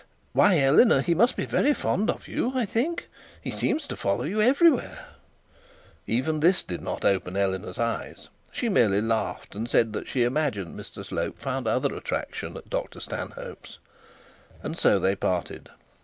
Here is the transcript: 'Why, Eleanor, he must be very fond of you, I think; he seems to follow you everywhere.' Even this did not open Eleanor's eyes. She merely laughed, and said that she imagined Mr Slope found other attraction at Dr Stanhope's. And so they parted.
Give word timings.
'Why, 0.33 0.57
Eleanor, 0.57 1.01
he 1.01 1.13
must 1.13 1.35
be 1.35 1.45
very 1.45 1.75
fond 1.75 2.09
of 2.09 2.27
you, 2.27 2.53
I 2.55 2.65
think; 2.65 3.07
he 3.39 3.51
seems 3.51 3.85
to 3.85 3.95
follow 3.95 4.23
you 4.23 4.41
everywhere.' 4.41 5.05
Even 6.07 6.39
this 6.39 6.63
did 6.63 6.81
not 6.81 7.05
open 7.05 7.37
Eleanor's 7.37 7.77
eyes. 7.77 8.29
She 8.51 8.67
merely 8.67 8.99
laughed, 8.99 9.53
and 9.53 9.69
said 9.69 9.93
that 9.93 10.07
she 10.07 10.23
imagined 10.23 10.75
Mr 10.75 11.05
Slope 11.05 11.37
found 11.37 11.67
other 11.67 11.93
attraction 11.93 12.57
at 12.57 12.67
Dr 12.67 12.99
Stanhope's. 12.99 13.77
And 14.63 14.75
so 14.75 14.97
they 14.97 15.15
parted. 15.15 15.69